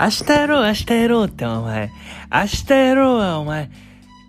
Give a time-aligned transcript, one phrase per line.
[0.00, 1.92] 明日やろう、明日やろうってお前、
[2.32, 3.70] 明日やろうはお前、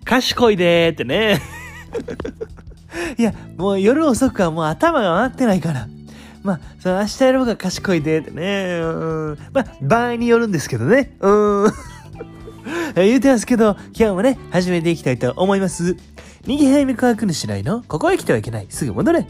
[0.04, 1.40] 賢いでーってね。
[3.16, 5.88] いや、もう夜遅くはもう頭が回ってないから。
[6.42, 8.80] まあ、その明日やろうが賢いでーってね。
[8.82, 9.38] うん。
[9.54, 11.16] まあ、場合によるんですけどね。
[11.20, 11.72] うん。
[12.94, 15.96] 言うてますけど、今日もね、始めていきたいと思います。
[16.46, 19.26] 右早見科学主来の、ここへ来てはいけない、すぐ戻れ。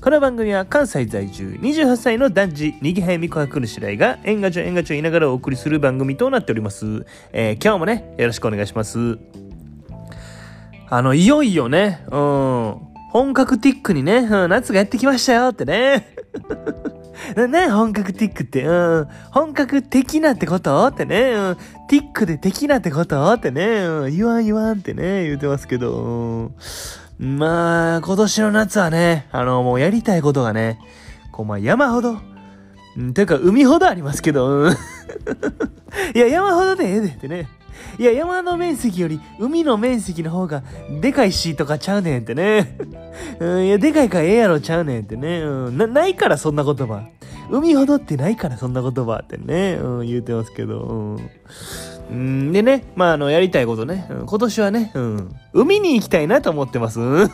[0.00, 7.06] この番組は関西在住28歳の男児、右早見科学主来が、縁がちょ縁がちょ言いながらお送りする番組となっております。
[7.32, 9.18] えー今日もね、よろしくお願いします。
[10.88, 12.76] あの、いよいよね、うん、
[13.10, 16.06] 本格ティックにね、うん、夏がやってきましたよってね。
[17.34, 21.56] な ね、本格ティックって、うん、本格的なってことってね、うん、
[21.88, 26.54] ティックで的なってことってね、うん、言わん言わんってね、言うてますけど、うん、
[27.18, 30.78] まあ、今年の夏はね、あの、もうやりたいことがね、
[31.32, 32.18] こう、まあ、山ほど、
[32.96, 34.72] うん、ていうか、海ほどありますけど、うん、
[36.14, 37.48] いや、山ほどでええでってね。
[37.98, 40.62] いや、山の面積より海の面積の方が
[41.00, 42.76] でかいしとかちゃうねんってね。
[43.40, 45.40] うん、いや、でかいからええやろちゃうねんってね。
[45.40, 47.08] うん、な、ないからそんな言葉。
[47.50, 50.80] 海ほどってないからそんな言葉ってね、うん、言うてますけど。
[50.80, 51.30] うん
[52.10, 57.00] うん、でね、まあ、あの、やりたいことね、うん今年はね、うん、海に行きたいなと思ってます。
[57.00, 57.28] う ん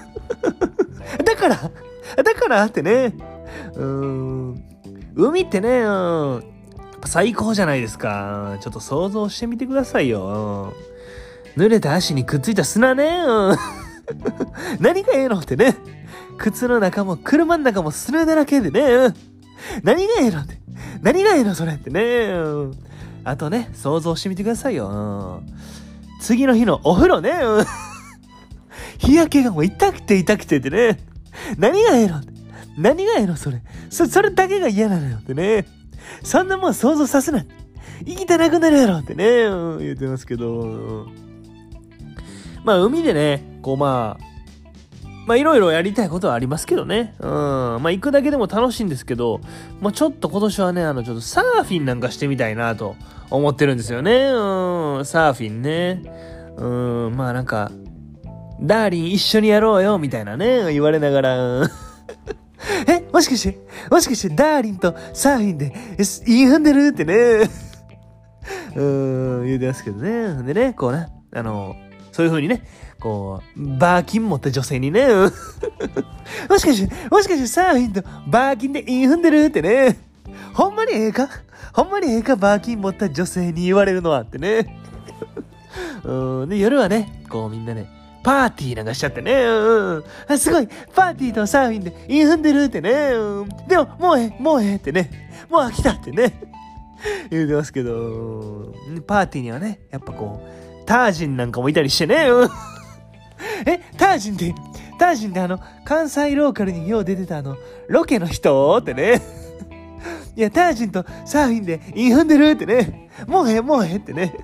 [1.25, 1.71] だから、
[2.23, 3.15] だからってね、
[3.75, 4.65] うん、
[5.15, 6.45] 海ってね、うん、
[7.05, 8.57] 最高じゃないですか。
[8.61, 10.73] ちょっと想像してみてくださいよ。
[11.57, 13.23] 濡れた足にくっついた砂ね。
[13.27, 13.57] うん
[14.81, 15.77] 何がええのってね。
[16.39, 18.81] 靴の中も車の中も砂だらけでね。
[18.81, 19.15] うん
[19.83, 20.59] 何がええのって。
[21.03, 22.01] 何がええのそれってね。
[22.33, 22.79] うん
[23.25, 24.89] あとね、想像してみてくださいよ。
[24.89, 25.53] うん
[26.21, 27.33] 次の日のお風呂ね。
[28.99, 31.01] 日焼けがもう痛くて痛くてってね。
[31.59, 32.21] 何がええの？
[32.79, 33.37] 何がええの？
[33.37, 33.61] それ。
[33.91, 35.67] そ、それだけが嫌なのよってね。
[36.23, 37.47] そんなもん想像させない。
[38.07, 41.09] 生きてなくなるやろってね、うん言ってますけど。
[42.65, 44.25] まあ、海でね、こうまあ、
[45.27, 47.15] まあ、いろいろやりたいことはありますけどね。
[47.21, 47.31] うん。
[47.31, 49.41] まあ、行くだけでも楽しいんですけど、
[49.81, 52.97] まあ、ちょっと今年はね、あの、ちょっとサーフィンなんかしてみたいなと
[53.31, 54.27] 思ってるんですよね。
[54.33, 55.05] うん。
[55.05, 56.03] サーフィンね。
[56.57, 57.17] うん。
[57.17, 57.71] まあ、なんか、
[58.61, 61.71] ダーリン一緒にやろうよ、みたいなね、言われながら。
[62.87, 63.59] え、もしかして、
[63.91, 66.89] もしかして、ダーリンとサーフィンで、えす言い踏んでる？
[66.89, 67.49] ってね。
[68.75, 70.43] うん、言うてますけどね。
[70.43, 71.77] でね、こうね、あの、
[72.13, 72.63] そういう風にね、
[73.03, 75.09] こう、バーキン持った女性にね、
[76.49, 79.99] もしかして、もしかしてサーフィンとバーキンで言い踏んでるってね。
[80.55, 81.29] ほんまにええか？
[81.73, 82.37] ほんまにええか？
[82.37, 84.79] バーキン持った女性に言われるのはってね。
[86.05, 87.89] うん、で、夜はね、こうみんなね、
[88.23, 95.11] パーティーなんかしちゃってね、うん、あすごい、パーティーとサーフィンで言い踏んでるってね、うん、でも、もうええ、もうええってね、
[95.51, 96.35] もう飽きたってね、
[97.31, 98.73] 言うてますけど、
[99.09, 102.51] パーティーにはね、やっぱこう、タージンなんかもいたりしてね、うん、
[103.67, 104.55] え、タージンって、
[104.99, 107.57] タージンってあの、関西ローカルによう出てたあの、
[107.89, 109.21] ロケの人ってね、
[110.37, 114.35] いや、タージンとサーフィンで言い踏んでるってね、もうえ、もうえってね、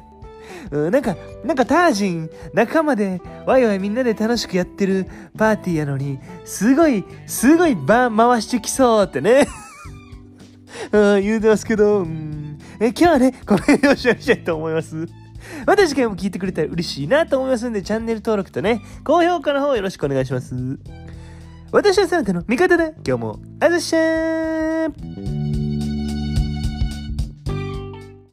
[0.71, 5.07] うん、なんか、なんかタージン仲間でワイワイみんなで楽しくやってる
[5.37, 9.47] パーティーやのに、すごい、すごいバー回してきそうってね。
[10.93, 15.07] うん、言うてますけど、うん、え今日はね、この辺でおしまいにしたいと思います。
[15.67, 20.55] また次回も聞いてくれたら嬉しいなと思いますので、チャンネル登録とね、高評価の方よろしくお願いします。
[21.71, 22.91] 私はあなたの味方だ。
[23.07, 25.38] 今日も、あざっしゃー